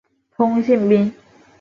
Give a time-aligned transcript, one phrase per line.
[0.35, 1.13] 通信兵。